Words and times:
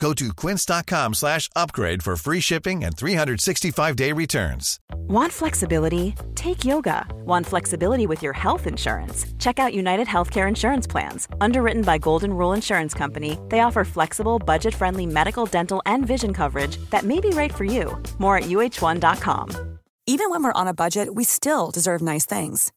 Go 0.00 0.14
to 0.14 0.32
quince.com 0.32 1.12
slash 1.14 1.48
upgrade 1.54 2.02
for 2.02 2.16
free 2.16 2.40
shipping 2.40 2.84
and 2.84 2.96
365-day 2.96 4.12
returns. 4.12 4.80
Want 4.94 5.30
flexibility? 5.30 6.14
Take 6.34 6.64
yoga. 6.64 7.06
Want 7.26 7.46
flexibility 7.46 8.06
with 8.06 8.22
your 8.22 8.32
health 8.32 8.66
insurance? 8.66 9.26
Check 9.38 9.58
out 9.58 9.74
United 9.74 10.06
Healthcare 10.06 10.48
Insurance 10.48 10.86
Plans. 10.86 11.28
Underwritten 11.42 11.82
by 11.82 11.98
Golden 11.98 12.32
Rule 12.32 12.54
Insurance 12.54 12.94
Company, 12.94 13.38
they 13.50 13.60
offer 13.60 13.84
flexible, 13.84 14.38
budget 14.38 14.74
friendly 14.74 15.04
medical, 15.04 15.44
dental, 15.44 15.82
and 15.84 16.06
vision 16.06 16.32
coverage 16.32 16.78
that 16.88 17.04
may 17.04 17.20
be 17.20 17.30
right 17.30 17.52
for 17.52 17.64
you. 17.64 18.00
More 18.18 18.38
at 18.38 18.44
uh1.com. 18.44 19.78
Even 20.06 20.30
when 20.30 20.42
we're 20.42 20.52
on 20.52 20.66
a 20.66 20.74
budget, 20.74 21.14
we 21.14 21.24
still 21.24 21.70
deserve 21.70 22.00
nice 22.00 22.24
things. 22.24 22.72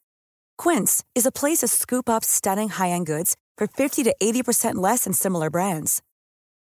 Quince 0.58 1.06
is 1.16 1.26
a 1.26 1.32
place 1.32 1.60
to 1.60 1.70
scoop 1.70 2.10
up 2.10 2.26
stunning 2.26 2.68
high-end 2.68 3.06
goods 3.06 3.38
for 3.58 3.66
50 3.66 4.04
to 4.04 4.14
80% 4.22 4.76
less 4.76 5.06
than 5.06 5.14
similar 5.14 5.50
brands. 5.50 6.02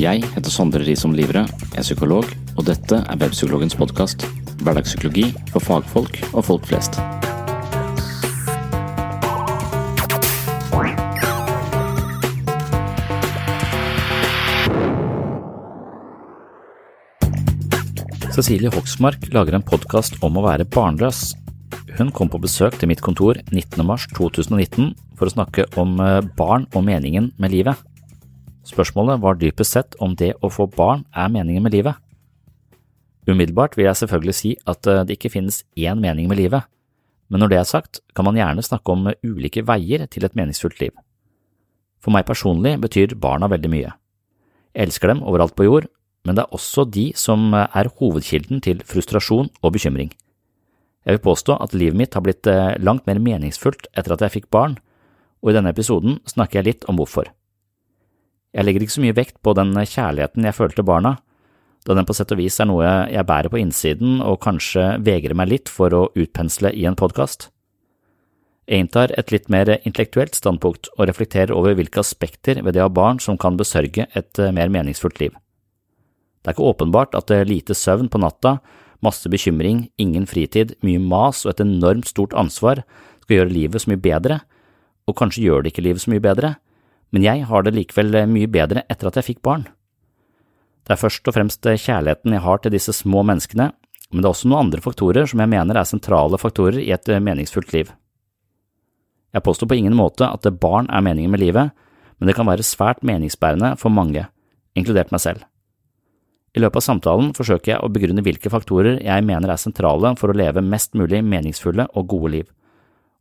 Jeg 0.00 0.22
heter 0.24 0.48
Sondre 0.48 0.80
Risom 0.86 1.12
Livre, 1.12 1.42
er 1.76 1.84
psykolog, 1.84 2.24
og 2.56 2.64
dette 2.64 2.96
er 3.04 3.18
Webpsykologens 3.20 3.76
podkast. 3.76 4.24
Hverdagspsykologi 4.64 5.26
for 5.52 5.60
fagfolk 5.60 6.16
og 6.32 6.46
folk 6.46 6.64
flest. 6.70 6.96
Cecilie 18.32 18.72
Hoksmark 18.72 19.28
lager 19.36 19.58
en 19.58 19.68
podkast 19.68 20.16
om 20.24 20.40
å 20.40 20.46
være 20.48 20.64
barnløs. 20.72 21.34
Hun 21.98 22.08
kom 22.16 22.32
på 22.32 22.40
besøk 22.40 22.80
til 22.80 22.88
mitt 22.88 23.04
kontor 23.04 23.36
19.3.2019 23.52 24.94
for 25.20 25.28
å 25.28 25.34
snakke 25.36 25.68
om 25.76 25.98
eh, 26.00 26.22
barn 26.40 26.64
og 26.72 26.88
meningen 26.88 27.34
med 27.36 27.52
livet. 27.52 27.76
Spørsmålet 28.66 29.20
var 29.22 29.38
dypest 29.40 29.74
sett 29.74 29.96
om 29.98 30.14
det 30.18 30.32
å 30.40 30.50
få 30.52 30.68
barn 30.70 31.02
er 31.14 31.30
meningen 31.34 31.64
med 31.64 31.74
livet. 31.74 31.98
Umiddelbart 33.26 33.76
vil 33.78 33.88
jeg 33.88 34.00
selvfølgelig 34.02 34.34
si 34.34 34.52
at 34.66 34.86
eh, 34.86 35.02
det 35.06 35.16
ikke 35.18 35.32
finnes 35.34 35.62
én 35.78 36.00
mening 36.02 36.28
med 36.30 36.38
livet, 36.38 36.66
men 37.30 37.42
når 37.42 37.52
det 37.52 37.58
er 37.58 37.68
sagt, 37.68 38.00
kan 38.14 38.26
man 38.26 38.38
gjerne 38.38 38.62
snakke 38.62 38.92
om 38.92 39.10
ulike 39.22 39.62
veier 39.66 40.04
til 40.10 40.26
et 40.26 40.34
meningsfullt 40.38 40.82
liv. 40.82 40.94
For 42.02 42.14
meg 42.14 42.26
personlig 42.28 42.74
betyr 42.82 43.14
barna 43.18 43.48
veldig 43.50 43.70
mye. 43.72 43.92
Jeg 44.74 44.88
elsker 44.88 45.12
dem 45.12 45.22
overalt 45.22 45.54
på 45.56 45.66
jord, 45.66 45.86
men 46.26 46.36
det 46.36 46.44
er 46.44 46.54
også 46.54 46.84
de 46.86 47.10
som 47.18 47.54
er 47.54 47.90
hovedkilden 47.98 48.62
til 48.62 48.82
frustrasjon 48.86 49.50
og 49.62 49.74
bekymring. 49.74 50.12
Jeg 51.02 51.16
vil 51.16 51.24
påstå 51.24 51.56
at 51.62 51.74
livet 51.74 51.98
mitt 51.98 52.14
har 52.14 52.22
blitt 52.22 52.46
eh, 52.46 52.78
langt 52.78 53.08
mer 53.10 53.18
meningsfullt 53.22 53.88
etter 53.90 54.14
at 54.14 54.22
jeg 54.26 54.38
fikk 54.38 54.50
barn, 54.54 54.76
og 55.42 55.50
i 55.50 55.56
denne 55.56 55.72
episoden 55.74 56.20
snakker 56.30 56.60
jeg 56.60 56.68
litt 56.68 56.90
om 56.90 56.98
hvorfor. 57.00 57.30
Jeg 58.52 58.66
legger 58.66 58.84
ikke 58.84 58.96
så 58.96 59.04
mye 59.04 59.16
vekt 59.16 59.38
på 59.44 59.54
den 59.56 59.72
kjærligheten 59.72 60.44
jeg 60.44 60.56
følte 60.56 60.84
barna, 60.84 61.16
da 61.86 61.96
den 61.98 62.06
på 62.06 62.14
sett 62.14 62.30
og 62.34 62.38
vis 62.38 62.60
er 62.62 62.68
noe 62.70 62.90
jeg 63.10 63.26
bærer 63.26 63.50
på 63.50 63.58
innsiden 63.58 64.20
og 64.22 64.42
kanskje 64.44 64.98
vegrer 65.02 65.34
meg 65.38 65.50
litt 65.50 65.72
for 65.72 65.94
å 65.96 66.04
utpensle 66.14 66.70
i 66.76 66.84
en 66.86 66.98
podkast. 66.98 67.48
Jeg 68.70 68.84
inntar 68.84 69.10
et 69.18 69.32
litt 69.34 69.48
mer 69.50 69.72
intellektuelt 69.82 70.36
standpunkt 70.38 70.92
og 70.94 71.08
reflekterer 71.10 71.50
over 71.56 71.74
hvilke 71.74 72.04
aspekter 72.04 72.60
ved 72.62 72.76
det 72.76 72.84
å 72.84 72.86
ha 72.86 72.94
barn 72.94 73.18
som 73.18 73.40
kan 73.40 73.58
besørge 73.58 74.06
et 74.06 74.38
eh, 74.38 74.52
mer 74.54 74.70
meningsfullt 74.70 75.18
liv. 75.18 75.34
Det 76.42 76.50
er 76.50 76.54
ikke 76.54 76.70
åpenbart 76.70 77.16
at 77.18 77.30
lite 77.46 77.74
søvn 77.74 78.08
på 78.10 78.20
natta, 78.22 78.60
masse 79.02 79.26
bekymring, 79.30 79.88
ingen 79.98 80.28
fritid, 80.30 80.76
mye 80.86 81.00
mas 81.02 81.42
og 81.46 81.52
et 81.52 81.64
enormt 81.64 82.06
stort 82.10 82.34
ansvar 82.38 82.84
skal 83.22 83.40
gjøre 83.40 83.54
livet 83.54 83.82
så 83.82 83.90
mye 83.90 84.02
bedre, 84.02 84.38
og 85.10 85.18
kanskje 85.18 85.44
gjør 85.46 85.62
det 85.62 85.72
ikke 85.72 85.86
livet 85.86 86.04
så 86.04 86.12
mye 86.12 86.22
bedre, 86.22 86.54
men 87.12 87.24
jeg 87.26 87.44
har 87.48 87.64
det 87.64 87.74
likevel 87.76 88.24
mye 88.30 88.50
bedre 88.50 88.84
etter 88.90 89.08
at 89.08 89.20
jeg 89.20 89.28
fikk 89.32 89.42
barn. 89.44 89.66
Det 90.82 90.96
er 90.96 91.00
først 91.00 91.28
og 91.28 91.36
fremst 91.36 91.62
kjærligheten 91.62 92.34
jeg 92.34 92.42
har 92.42 92.62
til 92.62 92.74
disse 92.74 92.94
små 92.96 93.22
menneskene, 93.28 93.70
men 94.12 94.20
det 94.20 94.28
er 94.28 94.34
også 94.34 94.48
noen 94.50 94.66
andre 94.66 94.82
faktorer 94.84 95.28
som 95.28 95.40
jeg 95.40 95.52
mener 95.52 95.78
er 95.78 95.88
sentrale 95.88 96.40
faktorer 96.40 96.80
i 96.82 96.90
et 96.92 97.08
meningsfullt 97.22 97.72
liv. 97.76 97.92
Jeg 99.32 99.44
påstår 99.46 99.70
på 99.70 99.78
ingen 99.78 99.96
måte 99.96 100.26
at 100.28 100.48
barn 100.60 100.90
er 100.92 101.04
meningen 101.04 101.32
med 101.32 101.40
livet, 101.40 101.72
men 102.18 102.28
det 102.28 102.36
kan 102.36 102.48
være 102.48 102.66
svært 102.66 103.00
meningsbærende 103.06 103.74
for 103.80 103.94
mange, 103.94 104.26
inkludert 104.76 105.12
meg 105.14 105.22
selv. 105.24 105.46
I 106.52 106.60
løpet 106.60 106.82
av 106.82 106.84
samtalen 106.84 107.30
forsøker 107.32 107.72
jeg 107.72 107.80
å 107.80 107.88
begrunne 107.92 108.24
hvilke 108.24 108.52
faktorer 108.52 108.98
jeg 109.00 109.24
mener 109.24 109.54
er 109.54 109.60
sentrale 109.60 110.12
for 110.20 110.28
å 110.28 110.36
leve 110.36 110.60
mest 110.60 110.92
mulig 110.98 111.22
meningsfulle 111.24 111.88
og 111.96 112.10
gode 112.12 112.32
liv, 112.34 112.50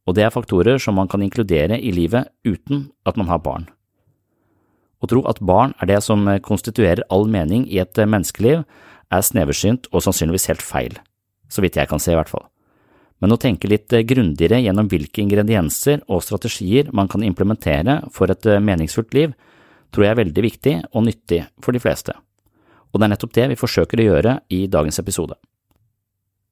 og 0.03 0.17
det 0.17 0.25
er 0.25 0.35
faktorer 0.35 0.81
som 0.81 0.97
man 0.99 1.07
kan 1.07 1.23
inkludere 1.23 1.79
i 1.79 1.93
livet 1.95 2.27
uten 2.43 2.89
at 3.07 3.15
man 3.15 3.31
har 3.31 3.39
barn. 3.39 3.69
Å 5.01 5.09
tro 5.09 5.23
at 5.29 5.41
barn 5.41 5.73
er 5.81 5.89
det 5.89 5.99
som 6.05 6.27
konstituerer 6.45 7.03
all 7.09 7.25
mening 7.29 7.65
i 7.67 7.81
et 7.81 7.97
menneskeliv, 7.97 8.63
er 9.11 9.25
sneversynt 9.25 9.89
og 9.91 10.05
sannsynligvis 10.05 10.47
helt 10.51 10.63
feil, 10.63 10.97
så 11.51 11.63
vidt 11.63 11.79
jeg 11.79 11.89
kan 11.89 11.99
se 11.99 12.13
i 12.13 12.17
hvert 12.17 12.31
fall. 12.31 12.45
Men 13.21 13.35
å 13.35 13.39
tenke 13.41 13.69
litt 13.69 13.91
grundigere 14.09 14.61
gjennom 14.63 14.87
hvilke 14.89 15.21
ingredienser 15.21 16.01
og 16.07 16.23
strategier 16.25 16.89
man 16.95 17.09
kan 17.11 17.25
implementere 17.25 17.99
for 18.13 18.31
et 18.33 18.47
meningsfullt 18.63 19.13
liv, 19.17 19.35
tror 19.91 20.05
jeg 20.05 20.13
er 20.13 20.21
veldig 20.21 20.43
viktig 20.45 20.75
og 20.93 21.05
nyttig 21.09 21.43
for 21.61 21.75
de 21.75 21.81
fleste, 21.83 22.15
og 22.91 22.99
det 22.99 23.07
er 23.07 23.13
nettopp 23.13 23.33
det 23.35 23.47
vi 23.51 23.59
forsøker 23.59 23.99
å 23.99 24.07
gjøre 24.07 24.37
i 24.53 24.65
dagens 24.71 25.01
episode. 25.03 25.35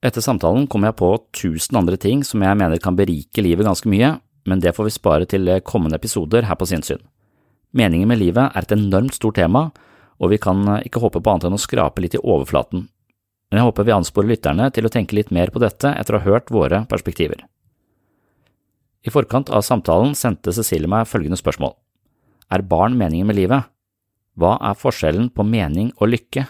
Etter 0.03 0.23
samtalen 0.23 0.67
kom 0.71 0.85
jeg 0.87 0.95
på 0.99 1.09
tusen 1.35 1.79
andre 1.79 1.97
ting 1.99 2.21
som 2.23 2.43
jeg 2.43 2.59
mener 2.59 2.79
kan 2.79 2.95
berike 2.95 3.43
livet 3.43 3.67
ganske 3.67 3.89
mye, 3.91 4.13
men 4.47 4.61
det 4.63 4.71
får 4.75 4.87
vi 4.87 4.95
spare 4.95 5.27
til 5.27 5.49
kommende 5.67 5.99
episoder 5.99 6.47
her 6.47 6.59
på 6.59 6.67
Sinnsyn. 6.69 7.01
Meningen 7.75 8.09
med 8.09 8.19
livet 8.21 8.49
er 8.49 8.65
et 8.65 8.73
enormt 8.73 9.13
stort 9.13 9.37
tema, 9.37 9.69
og 10.19 10.33
vi 10.33 10.39
kan 10.41 10.65
ikke 10.81 11.01
håpe 11.03 11.21
på 11.21 11.31
annet 11.31 11.47
enn 11.47 11.57
å 11.57 11.61
skrape 11.61 12.01
litt 12.01 12.17
i 12.17 12.21
overflaten, 12.23 12.87
men 13.49 13.59
jeg 13.59 13.65
håper 13.65 13.87
vi 13.87 13.95
ansporer 13.95 14.29
lytterne 14.29 14.67
til 14.73 14.85
å 14.85 14.91
tenke 14.93 15.17
litt 15.17 15.31
mer 15.33 15.49
på 15.53 15.61
dette 15.61 15.89
etter 15.89 16.15
å 16.15 16.21
ha 16.21 16.27
hørt 16.35 16.51
våre 16.53 16.83
perspektiver. 16.89 17.41
I 19.05 19.13
forkant 19.13 19.49
av 19.49 19.63
samtalen 19.65 20.13
sendte 20.17 20.53
Cecilie 20.53 20.89
meg 20.91 21.07
følgende 21.09 21.39
spørsmål. 21.39 21.73
Er 22.51 22.65
barn 22.65 22.97
meningen 22.99 23.29
med 23.29 23.39
livet? 23.39 23.69
Hva 24.37 24.57
er 24.69 24.77
forskjellen 24.77 25.31
på 25.33 25.45
mening 25.47 25.93
og 25.97 26.11
lykke? 26.11 26.45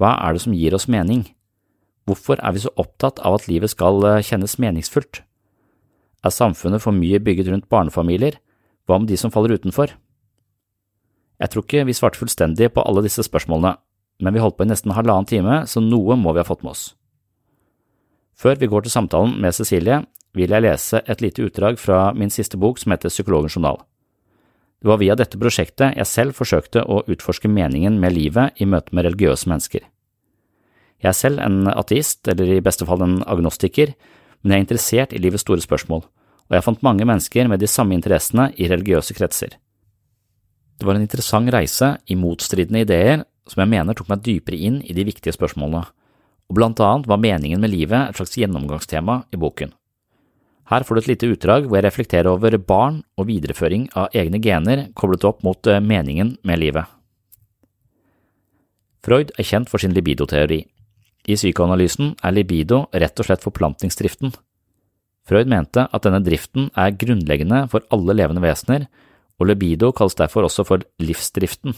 Hva 0.00 0.16
er 0.26 0.34
det 0.34 0.44
som 0.44 0.56
gir 0.56 0.74
oss 0.76 0.88
mening? 0.90 1.24
Hvorfor 2.08 2.40
er 2.42 2.56
vi 2.56 2.64
så 2.64 2.72
opptatt 2.76 3.22
av 3.22 3.38
at 3.38 3.48
livet 3.48 3.70
skal 3.70 4.02
eh, 4.08 4.22
kjennes 4.26 4.58
meningsfullt? 4.58 5.22
Er 6.22 6.34
samfunnet 6.34 6.82
for 6.82 6.94
mye 6.94 7.20
bygget 7.22 7.50
rundt 7.52 7.68
barnefamilier? 7.70 8.40
Hva 8.86 8.98
om 8.98 9.06
de 9.06 9.16
som 9.18 9.30
faller 9.30 9.54
utenfor? 9.54 9.94
Jeg 11.42 11.50
tror 11.50 11.64
ikke 11.66 11.86
vi 11.88 11.94
svarte 11.96 12.20
fullstendig 12.20 12.70
på 12.70 12.84
alle 12.86 13.02
disse 13.02 13.24
spørsmålene, 13.26 13.74
men 14.22 14.34
vi 14.34 14.42
holdt 14.42 14.60
på 14.60 14.66
i 14.66 14.70
nesten 14.70 14.94
halvannen 14.94 15.26
time, 15.26 15.62
så 15.66 15.82
noe 15.82 16.14
må 16.14 16.34
vi 16.34 16.42
ha 16.42 16.46
fått 16.46 16.62
med 16.62 16.76
oss. 16.76 16.92
Før 18.38 18.60
vi 18.60 18.68
går 18.70 18.86
til 18.86 18.94
samtalen 18.94 19.34
med 19.42 19.54
Cecilie, 19.56 20.04
vil 20.32 20.54
jeg 20.54 20.64
lese 20.64 21.02
et 21.10 21.20
lite 21.20 21.42
utdrag 21.44 21.80
fra 21.82 22.12
min 22.16 22.30
siste 22.32 22.56
bok 22.56 22.78
som 22.80 22.94
heter 22.94 23.12
Psykologens 23.12 23.56
journal. 23.58 23.82
Det 24.82 24.90
var 24.90 24.98
via 25.02 25.16
dette 25.18 25.38
prosjektet 25.38 25.98
jeg 25.98 26.10
selv 26.10 26.38
forsøkte 26.38 26.82
å 26.82 27.02
utforske 27.10 27.50
meningen 27.50 28.00
med 28.02 28.16
livet 28.16 28.62
i 28.62 28.66
møte 28.66 28.94
med 28.94 29.06
religiøse 29.06 29.50
mennesker. 29.50 29.84
Jeg 31.02 31.10
er 31.10 31.18
selv 31.18 31.42
en 31.42 31.66
ateist, 31.70 32.22
eller 32.30 32.56
i 32.56 32.62
beste 32.62 32.86
fall 32.86 33.02
en 33.02 33.20
agnostiker, 33.26 33.94
men 34.42 34.54
jeg 34.54 34.58
er 34.58 34.66
interessert 34.66 35.14
i 35.14 35.22
livets 35.22 35.42
store 35.46 35.62
spørsmål, 35.62 36.06
og 36.06 36.56
jeg 36.56 36.66
fant 36.66 36.86
mange 36.86 37.06
mennesker 37.06 37.50
med 37.50 37.62
de 37.62 37.70
samme 37.70 37.94
interessene 37.98 38.50
i 38.58 38.70
religiøse 38.70 39.14
kretser. 39.18 39.58
Det 40.82 40.88
var 40.88 40.98
en 40.98 41.04
interessant 41.04 41.46
reise 41.54 41.92
i 42.10 42.16
motstridende 42.18 42.80
ideer 42.82 43.20
som 43.46 43.60
jeg 43.62 43.70
mener 43.70 43.94
tok 43.94 44.08
meg 44.10 44.24
dypere 44.26 44.56
inn 44.58 44.80
i 44.82 44.94
de 44.96 45.04
viktige 45.06 45.30
spørsmålene, 45.36 45.82
og 46.50 46.56
blant 46.58 46.80
annet 46.82 47.06
var 47.06 47.20
meningen 47.22 47.62
med 47.62 47.70
livet 47.70 48.08
et 48.08 48.18
slags 48.18 48.34
gjennomgangstema 48.40 49.20
i 49.30 49.38
boken. 49.38 49.70
Her 50.72 50.82
får 50.82 50.98
du 50.98 51.00
et 51.04 51.10
lite 51.12 51.28
utdrag 51.30 51.68
hvor 51.68 51.78
jeg 51.78 51.86
reflekterer 51.86 52.30
over 52.32 52.56
barn 52.58 52.96
og 53.14 53.28
videreføring 53.28 53.84
av 53.94 54.10
egne 54.18 54.40
gener 54.42 54.82
koblet 54.98 55.28
opp 55.28 55.44
mot 55.46 55.70
eh, 55.70 55.78
meningen 55.78 56.34
med 56.42 56.58
livet. 56.64 56.90
Freud 59.06 59.30
er 59.38 59.46
kjent 59.46 59.70
for 59.70 59.78
sin 59.78 59.94
libidoteori. 59.94 60.64
I 61.30 61.38
psykoanalysen 61.38 62.16
er 62.26 62.34
libido 62.34 62.88
rett 62.90 63.22
og 63.22 63.30
slett 63.30 63.46
forplantningsdriften. 63.46 64.34
Freud 65.30 65.46
mente 65.46 65.86
at 65.86 66.02
denne 66.02 66.24
driften 66.26 66.72
er 66.74 66.98
grunnleggende 66.98 67.68
for 67.70 67.86
alle 67.94 68.18
levende 68.18 68.42
vesener, 68.42 68.90
og 69.40 69.48
libido 69.48 69.92
kalles 69.96 70.18
derfor 70.18 70.46
også 70.48 70.66
for 70.68 70.84
livsdriften. 71.02 71.74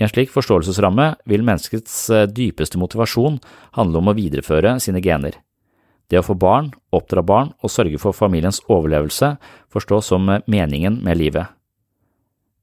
I 0.00 0.06
en 0.06 0.10
slik 0.10 0.32
forståelsesramme 0.34 1.12
vil 1.30 1.44
menneskets 1.46 1.94
eh, 2.10 2.26
dypeste 2.26 2.80
motivasjon 2.80 3.38
handle 3.76 4.00
om 4.00 4.10
å 4.10 4.16
videreføre 4.16 4.78
sine 4.82 5.02
gener. 5.04 5.36
Det 6.10 6.18
å 6.18 6.26
få 6.26 6.34
barn, 6.36 6.72
oppdra 6.92 7.22
barn 7.24 7.52
og 7.62 7.72
sørge 7.72 8.00
for 8.02 8.16
familiens 8.16 8.60
overlevelse 8.66 9.36
forstås 9.72 10.10
som 10.10 10.26
eh, 10.32 10.42
meningen 10.50 10.98
med 11.04 11.20
livet. 11.20 11.52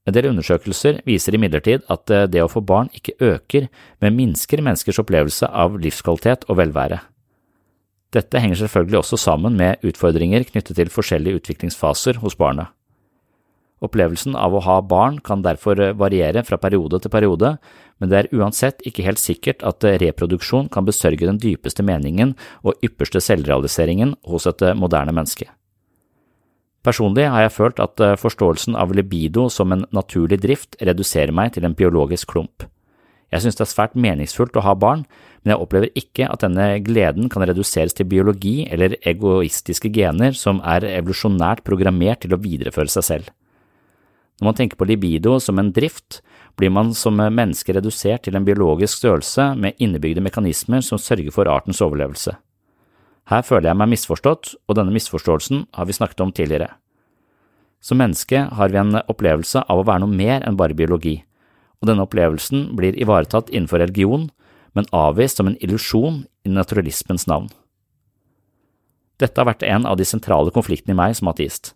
En 0.08 0.16
del 0.16 0.32
undersøkelser 0.32 1.04
viser 1.06 1.38
imidlertid 1.38 1.86
at 1.94 2.12
eh, 2.12 2.26
det 2.28 2.42
å 2.44 2.50
få 2.52 2.64
barn 2.66 2.90
ikke 2.98 3.16
øker, 3.22 3.70
men 4.02 4.18
minsker 4.18 4.64
menneskers 4.66 5.00
opplevelse 5.04 5.48
av 5.48 5.78
livskvalitet 5.80 6.48
og 6.50 6.60
velvære. 6.60 7.00
Dette 8.10 8.42
henger 8.42 8.64
selvfølgelig 8.64 9.04
også 9.04 9.20
sammen 9.22 9.54
med 9.56 9.86
utfordringer 9.86 10.48
knyttet 10.50 10.80
til 10.80 10.90
forskjellige 10.90 11.44
utviklingsfaser 11.44 12.24
hos 12.24 12.38
barnet. 12.40 12.74
Opplevelsen 13.86 14.36
av 14.36 14.56
å 14.56 14.64
ha 14.66 14.80
barn 14.84 15.22
kan 15.24 15.44
derfor 15.46 15.80
eh, 15.80 15.94
variere 15.96 16.44
fra 16.48 16.60
periode 16.60 17.00
til 17.00 17.14
periode, 17.14 17.54
men 18.00 18.12
det 18.12 18.18
er 18.20 18.34
uansett 18.36 18.84
ikke 18.88 19.06
helt 19.06 19.22
sikkert 19.22 19.64
at 19.68 19.86
eh, 19.88 20.00
reproduksjon 20.02 20.68
kan 20.74 20.88
besørge 20.88 21.28
den 21.28 21.40
dypeste 21.40 21.86
meningen 21.86 22.36
og 22.64 22.76
ypperste 22.84 23.24
selvrealiseringen 23.24 24.18
hos 24.28 24.50
et 24.52 24.66
moderne 24.76 25.16
menneske. 25.16 25.48
Personlig 26.84 27.28
har 27.28 27.44
jeg 27.44 27.56
følt 27.56 27.80
at 27.84 28.04
eh, 28.04 28.18
forståelsen 28.20 28.76
av 28.80 28.92
libido 28.96 29.48
som 29.52 29.72
en 29.76 29.88
naturlig 29.96 30.40
drift 30.44 30.80
reduserer 30.84 31.36
meg 31.36 31.56
til 31.56 31.68
en 31.68 31.76
biologisk 31.76 32.32
klump. 32.36 32.68
Jeg 33.30 33.44
synes 33.44 33.60
det 33.60 33.66
er 33.66 33.72
svært 33.72 33.98
meningsfullt 34.00 34.56
å 34.58 34.64
ha 34.66 34.74
barn, 34.76 35.04
men 35.44 35.54
jeg 35.54 35.64
opplever 35.64 35.92
ikke 36.00 36.28
at 36.32 36.42
denne 36.44 36.80
gleden 36.84 37.30
kan 37.32 37.46
reduseres 37.46 37.94
til 37.96 38.08
biologi 38.10 38.64
eller 38.68 38.98
egoistiske 39.08 39.92
gener 39.94 40.34
som 40.36 40.64
er 40.66 40.88
evolusjonært 40.88 41.62
programmert 41.68 42.26
til 42.26 42.34
å 42.36 42.42
videreføre 42.42 42.92
seg 42.92 43.06
selv. 43.06 43.30
Når 44.40 44.48
man 44.48 44.56
tenker 44.56 44.80
på 44.80 44.88
libido 44.88 45.36
som 45.44 45.60
en 45.60 45.72
drift, 45.76 46.22
blir 46.56 46.72
man 46.72 46.94
som 46.96 47.20
menneske 47.20 47.74
redusert 47.76 48.24
til 48.24 48.36
en 48.40 48.46
biologisk 48.48 49.02
størrelse 49.02 49.54
med 49.60 49.80
innebygde 49.84 50.24
mekanismer 50.24 50.84
som 50.84 51.00
sørger 51.00 51.32
for 51.36 51.52
artens 51.52 51.82
overlevelse. 51.84 52.36
Her 53.30 53.44
føler 53.46 53.70
jeg 53.70 53.78
meg 53.78 53.92
misforstått, 53.92 54.56
og 54.68 54.78
denne 54.80 54.96
misforståelsen 54.96 55.68
har 55.76 55.86
vi 55.86 55.96
snakket 55.96 56.24
om 56.24 56.32
tidligere. 56.34 56.72
Som 57.80 58.00
menneske 58.02 58.48
har 58.58 58.72
vi 58.72 58.80
en 58.80 59.00
opplevelse 59.06 59.62
av 59.68 59.80
å 59.80 59.86
være 59.88 60.04
noe 60.04 60.16
mer 60.16 60.44
enn 60.48 60.58
bare 60.60 60.76
biologi, 60.76 61.20
og 61.80 61.92
denne 61.92 62.04
opplevelsen 62.08 62.74
blir 62.80 62.98
ivaretatt 63.00 63.52
innenfor 63.54 63.84
religion, 63.84 64.28
men 64.76 64.90
avvist 64.96 65.40
som 65.40 65.48
en 65.50 65.58
illusjon 65.64 66.24
i 66.46 66.52
naturalismens 66.52 67.28
navn. 67.28 67.48
Dette 69.20 69.40
har 69.40 69.50
vært 69.50 69.68
en 69.68 69.88
av 69.88 70.00
de 70.00 70.08
sentrale 70.08 70.52
konfliktene 70.56 70.96
i 70.96 71.00
meg 71.00 71.16
som 71.20 71.32
ateist. 71.32 71.74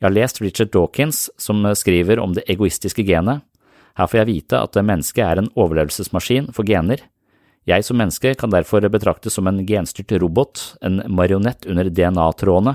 Jeg 0.00 0.08
har 0.08 0.14
lest 0.14 0.40
Richard 0.42 0.72
Dawkins, 0.74 1.28
som 1.38 1.62
skriver 1.78 2.20
om 2.20 2.34
det 2.34 2.44
egoistiske 2.50 3.04
genet. 3.06 3.44
Her 3.94 4.10
får 4.10 4.20
jeg 4.20 4.30
vite 4.30 4.58
at 4.58 4.78
mennesket 4.82 5.22
er 5.22 5.40
en 5.40 5.52
overlevelsesmaskin 5.54 6.50
for 6.54 6.66
gener. 6.66 7.04
Jeg 7.64 7.86
som 7.86 7.96
menneske 7.96 8.34
kan 8.36 8.52
derfor 8.52 8.84
betraktes 8.92 9.38
som 9.38 9.46
en 9.48 9.62
genstyrt 9.64 10.12
robot, 10.20 10.74
en 10.84 11.00
marionett 11.08 11.64
under 11.70 11.88
DNA-trådene. 11.88 12.74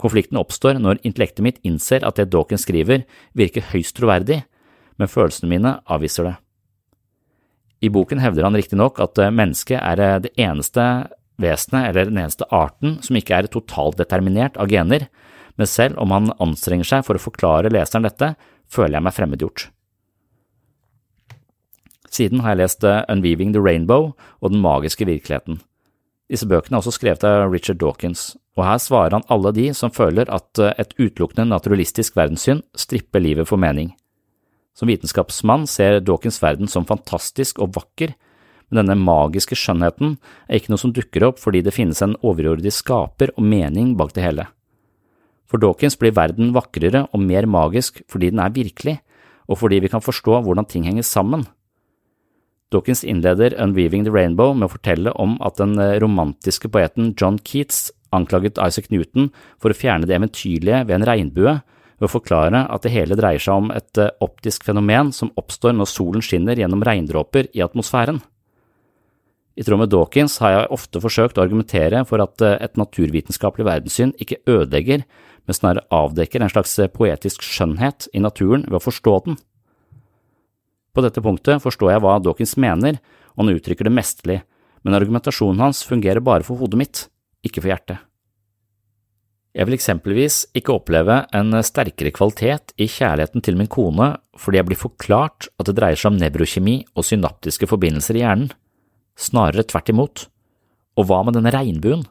Konflikten 0.00 0.38
oppstår 0.40 0.78
når 0.80 1.02
intellektet 1.06 1.44
mitt 1.44 1.58
innser 1.66 2.06
at 2.06 2.16
det 2.16 2.30
Dawkins 2.32 2.64
skriver, 2.64 3.04
virker 3.36 3.66
høyst 3.74 3.98
troverdig, 3.98 4.40
men 4.96 5.10
følelsene 5.10 5.50
mine 5.50 5.74
avviser 5.90 6.30
det. 6.30 6.36
I 7.82 7.90
boken 7.90 8.22
hevder 8.22 8.46
han 8.46 8.56
riktignok 8.56 9.00
at 9.02 9.18
mennesket 9.34 9.82
er 9.82 10.22
det 10.22 10.30
eneste 10.38 11.10
vesenet 11.42 11.90
eller 11.90 12.08
den 12.08 12.20
eneste 12.22 12.46
arten 12.54 13.00
som 13.02 13.18
ikke 13.18 13.36
er 13.36 13.50
totalt 13.50 13.98
determinert 13.98 14.56
av 14.60 14.70
gener, 14.70 15.08
men 15.62 15.70
selv 15.70 16.00
om 16.02 16.10
han 16.10 16.32
anstrenger 16.42 16.88
seg 16.88 17.04
for 17.06 17.14
å 17.14 17.22
forklare 17.22 17.70
leseren 17.70 18.02
dette, 18.02 18.32
føler 18.66 18.96
jeg 18.96 19.06
meg 19.06 19.14
fremmedgjort. 19.14 19.66
Siden 22.10 22.42
har 22.42 22.56
jeg 22.56 22.60
lest 22.64 22.82
Unweaving 22.82 23.52
the 23.54 23.62
Rainbow 23.62 24.08
og 24.42 24.50
Den 24.50 24.58
magiske 24.64 25.06
virkeligheten. 25.06 25.60
Disse 26.26 26.48
bøkene 26.50 26.74
er 26.74 26.82
også 26.82 26.96
skrevet 26.96 27.22
av 27.28 27.52
Richard 27.52 27.78
Dawkins, 27.78 28.32
og 28.58 28.64
her 28.66 28.80
svarer 28.82 29.14
han 29.14 29.26
alle 29.30 29.52
de 29.54 29.68
som 29.76 29.94
føler 29.94 30.26
at 30.34 30.58
et 30.66 30.96
utelukkende 30.98 31.46
naturalistisk 31.52 32.18
verdenssyn 32.18 32.64
stripper 32.74 33.22
livet 33.22 33.46
for 33.46 33.60
mening. 33.62 33.92
Som 34.74 34.90
vitenskapsmann 34.90 35.68
ser 35.70 36.00
Dawkins 36.02 36.40
verden 36.42 36.66
som 36.66 36.88
fantastisk 36.88 37.62
og 37.62 37.76
vakker, 37.76 38.16
men 38.66 38.80
denne 38.82 38.98
magiske 38.98 39.54
skjønnheten 39.54 40.16
er 40.48 40.58
ikke 40.58 40.74
noe 40.74 40.82
som 40.82 40.96
dukker 40.96 41.28
opp 41.28 41.38
fordi 41.38 41.62
det 41.62 41.76
finnes 41.76 42.02
en 42.02 42.18
overjordisk 42.18 42.82
skaper 42.82 43.30
og 43.36 43.46
mening 43.46 43.94
bak 44.00 44.10
det 44.16 44.26
hele. 44.26 44.48
For 45.52 45.60
Dawkins 45.60 45.98
blir 46.00 46.14
verden 46.16 46.54
vakrere 46.56 47.04
og 47.12 47.20
mer 47.20 47.44
magisk 47.44 48.00
fordi 48.08 48.30
den 48.32 48.40
er 48.40 48.54
virkelig, 48.54 48.96
og 49.52 49.58
fordi 49.60 49.82
vi 49.84 49.90
kan 49.92 50.00
forstå 50.00 50.38
hvordan 50.46 50.64
ting 50.64 50.86
henger 50.88 51.04
sammen. 51.04 51.44
Dawkins 52.72 53.04
innleder 53.04 53.52
Unweaving 53.60 54.06
the 54.06 54.14
Rainbow 54.14 54.54
med 54.56 54.70
å 54.70 54.72
fortelle 54.72 55.12
om 55.20 55.36
at 55.44 55.60
den 55.60 55.76
romantiske 56.00 56.70
poeten 56.72 57.12
John 57.20 57.36
Keats 57.36 57.90
anklaget 58.16 58.56
Isaac 58.64 58.88
Newton 58.88 59.28
for 59.60 59.72
å 59.72 59.76
fjerne 59.76 60.08
det 60.08 60.16
eventyrlige 60.16 60.86
ved 60.88 60.96
en 60.96 61.06
regnbue, 61.08 61.58
ved 62.00 62.08
å 62.08 62.14
forklare 62.14 62.64
at 62.72 62.86
det 62.86 62.94
hele 62.96 63.18
dreier 63.20 63.44
seg 63.44 63.60
om 63.60 63.68
et 63.76 64.00
optisk 64.24 64.64
fenomen 64.64 65.12
som 65.12 65.34
oppstår 65.36 65.76
når 65.76 65.92
solen 65.92 66.24
skinner 66.24 66.56
gjennom 66.56 66.80
regndråper 66.80 67.52
i 67.52 67.60
atmosfæren. 67.64 68.24
I 69.52 69.64
tråd 69.64 69.82
med 69.82 69.90
Dawkins 69.92 70.38
har 70.40 70.54
jeg 70.54 70.70
ofte 70.72 71.00
forsøkt 71.02 71.36
å 71.36 71.44
argumentere 71.44 72.00
for 72.08 72.22
at 72.24 72.40
eh, 72.44 72.56
et 72.64 72.78
naturvitenskapelig 72.80 73.66
verdenssyn 73.68 74.14
ikke 74.22 74.40
ødelegger, 74.48 75.04
men 75.44 75.56
snarere 75.56 75.84
avdekker 75.92 76.40
en 76.40 76.52
slags 76.52 76.72
eh, 76.80 76.88
poetisk 76.88 77.44
skjønnhet 77.44 78.08
i 78.16 78.22
naturen 78.24 78.64
ved 78.68 78.78
å 78.80 78.84
forstå 78.84 79.16
den. 79.26 79.36
På 80.92 81.04
dette 81.04 81.24
punktet 81.24 81.60
forstår 81.64 81.92
jeg 81.92 82.04
hva 82.04 82.16
Dawkins 82.24 82.56
mener, 82.60 82.96
og 83.36 83.44
han 83.44 83.58
uttrykker 83.58 83.88
det 83.88 83.92
mesterlig, 83.96 84.38
men 84.84 84.96
argumentasjonen 84.96 85.60
hans 85.66 85.84
fungerer 85.88 86.24
bare 86.24 86.46
for 86.46 86.60
hodet 86.60 86.80
mitt, 86.80 87.04
ikke 87.44 87.60
for 87.60 87.72
hjertet. 87.72 88.00
Jeg 89.52 89.68
vil 89.68 89.76
eksempelvis 89.76 90.36
ikke 90.56 90.72
oppleve 90.78 91.18
en 91.36 91.58
sterkere 91.60 92.08
kvalitet 92.16 92.72
i 92.80 92.88
kjærligheten 92.88 93.44
til 93.44 93.58
min 93.60 93.68
kone 93.68 94.14
fordi 94.40 94.62
jeg 94.62 94.68
blir 94.70 94.80
forklart 94.80 95.50
at 95.60 95.68
det 95.68 95.74
dreier 95.76 96.00
seg 96.00 96.14
om 96.14 96.16
nevrokjemi 96.16 96.78
og 96.96 97.04
synaptiske 97.04 97.68
forbindelser 97.68 98.16
i 98.16 98.22
hjernen. 98.24 98.48
Snarere 99.18 99.64
tvert 99.68 99.92
imot. 99.92 100.26
Og 100.98 101.08
hva 101.08 101.22
med 101.24 101.36
denne 101.36 101.52
regnbuen? 101.54 102.04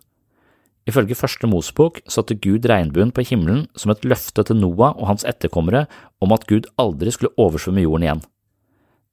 Ifølge 0.89 1.17
første 1.17 1.45
Mosebok 1.45 1.99
satte 2.09 2.37
Gud 2.41 2.65
regnbuen 2.69 3.11
på 3.13 3.23
himmelen 3.27 3.67
som 3.77 3.93
et 3.93 4.05
løfte 4.07 4.43
til 4.47 4.57
Noah 4.57 4.95
og 4.97 5.11
hans 5.11 5.25
etterkommere 5.29 5.85
om 6.21 6.33
at 6.33 6.47
Gud 6.49 6.65
aldri 6.81 7.13
skulle 7.13 7.35
oversvømme 7.37 7.85
jorden 7.85 8.07
igjen. 8.07 8.23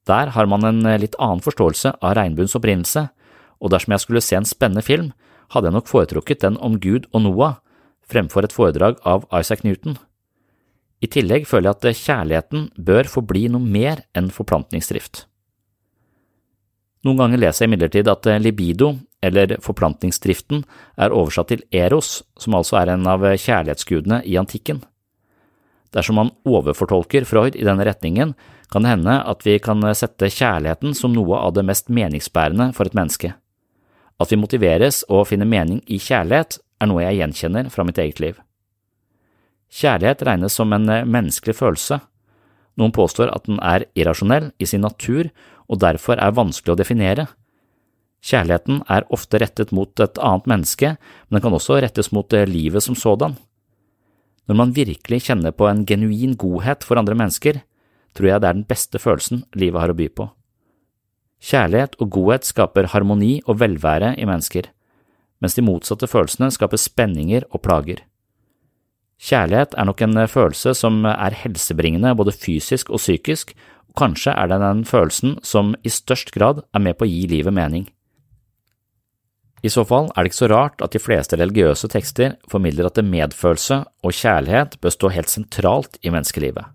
Der 0.09 0.33
har 0.33 0.49
man 0.49 0.65
en 0.65 0.81
litt 1.01 1.17
annen 1.21 1.43
forståelse 1.45 1.93
av 2.01 2.15
regnbuens 2.17 2.57
opprinnelse, 2.57 3.05
og 3.61 3.69
dersom 3.69 3.93
jeg 3.93 4.05
skulle 4.05 4.25
se 4.25 4.39
en 4.39 4.47
spennende 4.47 4.81
film, 4.81 5.11
hadde 5.53 5.69
jeg 5.69 5.77
nok 5.77 5.89
foretrukket 5.89 6.41
den 6.41 6.57
om 6.57 6.79
Gud 6.81 7.05
og 7.13 7.25
Noah 7.25 7.59
fremfor 8.09 8.45
et 8.45 8.55
foredrag 8.55 8.97
av 9.05 9.27
Isaac 9.29 9.61
Newton. 9.65 9.99
I 10.99 11.07
tillegg 11.07 11.45
føler 11.47 11.69
jeg 11.69 11.77
at 11.77 12.01
kjærligheten 12.01 12.69
bør 12.75 13.07
forbli 13.07 13.45
noe 13.51 13.63
mer 13.63 14.01
enn 14.17 14.33
forplantningsdrift. 14.33 15.28
Noen 17.07 17.19
ganger 17.19 17.39
leser 17.39 17.63
jeg 17.63 17.71
imidlertid 17.71 18.11
at 18.11 18.27
eh, 18.27 18.41
libido, 18.43 18.93
eller 19.23 19.55
forplantningsdriften, 19.63 20.63
er 20.99 21.15
oversatt 21.15 21.51
til 21.51 21.63
eros, 21.75 22.21
som 22.39 22.55
altså 22.59 22.79
er 22.81 22.93
en 22.93 23.07
av 23.07 23.23
kjærlighetsgudene 23.23 24.21
i 24.27 24.37
antikken. 24.39 24.81
Dersom 25.95 26.19
man 26.19 26.31
overfortolker 26.45 27.25
Freud 27.25 27.55
i 27.57 27.65
denne 27.65 27.85
retningen, 27.87 28.35
kan 28.69 28.85
det 28.85 28.91
hende 28.93 29.15
at 29.25 29.45
vi 29.45 29.57
kan 29.63 29.81
sette 29.97 30.29
kjærligheten 30.29 30.93
som 30.95 31.15
noe 31.15 31.39
av 31.39 31.55
det 31.55 31.65
mest 31.65 31.89
meningsbærende 31.89 32.69
for 32.77 32.85
et 32.85 32.97
menneske. 32.97 33.33
At 34.19 34.31
vi 34.31 34.37
motiveres 34.37 35.01
og 35.09 35.29
finner 35.31 35.49
mening 35.49 35.81
i 35.87 35.97
kjærlighet, 35.97 36.59
er 36.79 36.87
noe 36.91 37.03
jeg 37.03 37.19
gjenkjenner 37.19 37.71
fra 37.73 37.83
mitt 37.87 37.97
eget 37.99 38.21
liv. 38.21 38.37
Kjærlighet 39.69 40.21
regnes 40.27 40.55
som 40.55 40.71
en 40.73 40.85
menneskelig 40.85 41.55
følelse. 41.57 41.99
Noen 42.79 42.95
påstår 42.95 43.31
at 43.33 43.45
den 43.49 43.59
er 43.59 43.85
irrasjonell 43.99 44.53
i 44.59 44.67
sin 44.69 44.85
natur 44.85 45.27
og 45.69 45.81
derfor 45.83 46.17
er 46.17 46.35
vanskelig 46.35 46.73
å 46.73 46.79
definere. 46.79 47.27
Kjærligheten 48.25 48.81
er 48.91 49.07
ofte 49.15 49.39
rettet 49.39 49.73
mot 49.75 49.91
et 50.03 50.19
annet 50.19 50.47
menneske, 50.49 50.95
men 51.27 51.37
den 51.37 51.43
kan 51.45 51.55
også 51.55 51.79
rettes 51.83 52.11
mot 52.15 52.33
livet 52.49 52.83
som 52.83 52.97
sådan. 52.97 53.37
Når 54.49 54.57
man 54.57 54.73
virkelig 54.73 55.27
kjenner 55.27 55.53
på 55.53 55.67
en 55.69 55.85
genuin 55.85 56.33
godhet 56.39 56.83
for 56.87 56.99
andre 56.99 57.15
mennesker, 57.15 57.61
tror 58.17 58.31
jeg 58.31 58.41
det 58.41 58.49
er 58.49 58.57
den 58.57 58.67
beste 58.67 58.99
følelsen 58.99 59.43
livet 59.53 59.83
har 59.83 59.93
å 59.93 59.97
by 59.97 60.09
på. 60.09 60.25
Kjærlighet 61.39 61.95
og 62.01 62.11
godhet 62.11 62.47
skaper 62.47 62.89
harmoni 62.91 63.39
og 63.45 63.61
velvære 63.61 64.15
i 64.19 64.27
mennesker, 64.27 64.71
mens 65.39 65.55
de 65.55 65.63
motsatte 65.63 66.09
følelsene 66.09 66.49
skaper 66.51 66.81
spenninger 66.81 67.45
og 67.53 67.61
plager. 67.63 68.01
Kjærlighet 69.19 69.75
er 69.75 69.87
nok 69.89 70.01
en 70.05 70.17
eh, 70.17 70.31
følelse 70.31 70.73
som 70.77 71.03
er 71.09 71.35
helsebringende 71.35 72.15
både 72.15 72.35
fysisk 72.35 72.89
og 72.89 73.01
psykisk, 73.03 73.51
og 73.91 73.97
Kanskje 73.99 74.31
er 74.31 74.47
det 74.47 74.59
den 74.61 74.83
følelsen 74.87 75.39
som 75.43 75.73
i 75.83 75.91
størst 75.91 76.31
grad 76.31 76.61
er 76.73 76.83
med 76.83 76.95
på 76.95 77.07
å 77.07 77.09
gi 77.09 77.25
livet 77.27 77.53
mening. 77.55 77.87
I 79.59 79.71
så 79.73 79.83
fall 79.83 80.07
er 80.13 80.23
det 80.23 80.31
ikke 80.31 80.39
så 80.39 80.51
rart 80.53 80.83
at 80.85 80.93
de 80.95 81.01
fleste 81.03 81.35
religiøse 81.39 81.89
tekster 81.91 82.37
formidler 82.51 82.87
at 82.87 82.95
det 82.95 83.07
medfølelse 83.09 83.81
og 84.05 84.15
kjærlighet 84.15 84.77
bør 84.79 84.95
stå 84.95 85.11
helt 85.11 85.31
sentralt 85.31 85.99
i 85.99 86.13
menneskelivet. 86.13 86.69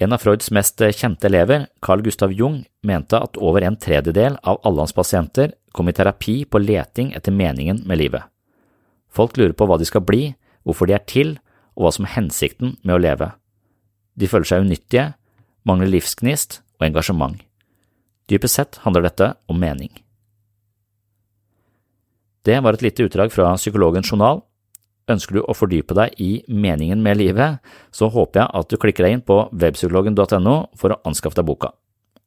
En 0.00 0.16
av 0.16 0.22
Freuds 0.22 0.48
mest 0.50 0.80
kjente 0.80 1.28
elever, 1.28 1.68
Carl 1.84 2.02
Gustav 2.02 2.32
Jung, 2.32 2.62
mente 2.82 3.20
at 3.20 3.36
over 3.36 3.62
en 3.62 3.76
tredjedel 3.76 4.38
av 4.40 4.58
alle 4.64 4.82
hans 4.82 4.96
pasienter 4.96 5.52
kom 5.76 5.92
i 5.92 5.94
terapi 5.94 6.40
på 6.48 6.58
leting 6.58 7.12
etter 7.14 7.36
meningen 7.36 7.84
med 7.86 8.00
livet. 8.00 8.24
Folk 9.12 9.36
lurer 9.36 9.52
på 9.52 9.68
hva 9.68 9.76
de 9.78 9.86
skal 9.86 10.02
bli, 10.06 10.30
hvorfor 10.64 10.88
de 10.88 10.96
er 10.96 11.06
til, 11.08 11.38
og 11.76 11.86
hva 11.86 11.94
som 11.94 12.06
er 12.06 12.16
hensikten 12.16 12.76
med 12.82 12.96
å 12.96 13.02
leve. 13.02 13.30
De 14.18 14.28
føler 14.28 14.48
seg 14.48 14.66
unyttige, 14.66 15.12
mangler 15.68 15.90
livsgnist 15.92 16.60
og 16.80 16.88
engasjement. 16.88 17.40
Dypest 18.30 18.58
sett 18.58 18.78
handler 18.84 19.08
dette 19.08 19.32
om 19.50 19.58
mening. 19.60 19.90
Det 22.46 22.56
var 22.64 22.76
et 22.76 22.84
lite 22.84 23.04
utdrag 23.04 23.32
fra 23.34 23.52
Psykologens 23.58 24.08
journal. 24.08 24.40
Ønsker 25.10 25.36
du 25.36 25.42
å 25.42 25.56
fordype 25.56 25.96
deg 25.96 26.20
i 26.22 26.30
meningen 26.48 27.02
med 27.02 27.18
livet, 27.18 27.58
så 27.90 28.08
håper 28.12 28.44
jeg 28.44 28.52
at 28.60 28.70
du 28.70 28.78
klikker 28.80 29.06
deg 29.06 29.16
inn 29.16 29.26
på 29.26 29.42
webpsykologen.no 29.50 30.56
for 30.78 30.94
å 30.94 31.00
anskaffe 31.08 31.40
deg 31.40 31.48
boka. 31.50 31.72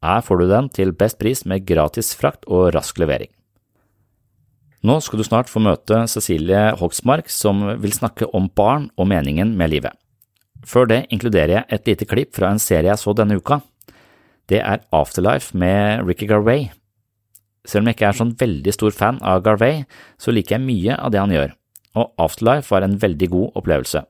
Her 0.04 0.20
får 0.26 0.42
du 0.42 0.50
den 0.52 0.68
til 0.76 0.92
best 0.92 1.18
pris 1.22 1.46
med 1.48 1.64
gratis 1.66 2.12
frakt 2.20 2.44
og 2.52 2.74
rask 2.76 3.00
levering. 3.00 3.32
Nå 4.84 4.98
skal 5.00 5.22
du 5.22 5.24
snart 5.24 5.48
få 5.48 5.62
møte 5.64 6.02
Cecilie 6.12 6.74
Hogsmark, 6.76 7.30
som 7.32 7.62
vil 7.80 7.94
snakke 7.96 8.28
om 8.36 8.50
barn 8.52 8.90
og 9.00 9.08
meningen 9.08 9.54
med 9.56 9.72
livet. 9.72 9.96
Før 10.68 10.90
det 10.92 11.06
inkluderer 11.08 11.54
jeg 11.56 11.68
et 11.72 11.88
lite 11.88 12.08
klipp 12.08 12.34
fra 12.36 12.50
en 12.52 12.60
serie 12.60 12.90
jeg 12.92 13.00
så 13.00 13.14
denne 13.16 13.38
uka. 13.40 13.62
Det 14.52 14.60
er 14.60 14.84
Afterlife 14.92 15.56
med 15.56 16.04
Ricky 16.04 16.28
Garvey. 16.28 16.68
Selv 17.64 17.84
om 17.86 17.88
jeg 17.88 17.96
ikke 17.96 18.10
er 18.10 18.18
sånn 18.18 18.34
veldig 18.40 18.74
stor 18.76 18.96
fan 18.96 19.22
av 19.24 19.44
Garvey, 19.46 19.86
så 20.20 20.36
liker 20.36 20.58
jeg 20.58 20.66
mye 20.66 20.98
av 21.00 21.14
det 21.16 21.22
han 21.22 21.32
gjør, 21.32 21.54
og 21.96 22.26
Afterlife 22.26 22.68
var 22.74 22.84
en 22.84 22.98
veldig 23.00 23.30
god 23.32 23.62
opplevelse. 23.62 24.04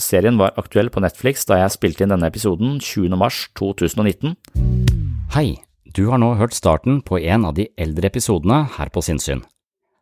Serien 0.00 0.36
var 0.40 0.52
aktuell 0.60 0.92
på 0.92 1.00
Netflix 1.04 1.48
da 1.48 1.62
jeg 1.62 1.72
spilte 1.72 2.04
inn 2.04 2.12
denne 2.12 2.28
episoden 2.28 2.76
20. 2.84 3.16
mars 3.16 3.46
2019. 3.56 4.36
Hei, 5.32 5.56
du 5.96 6.04
har 6.12 6.20
nå 6.20 6.34
hørt 6.36 6.56
starten 6.56 7.00
på 7.00 7.20
en 7.20 7.48
av 7.48 7.56
de 7.56 7.70
eldre 7.80 8.12
episodene 8.12 8.66
her 8.76 8.92
på 8.92 9.04
Sinnsyn. 9.04 9.40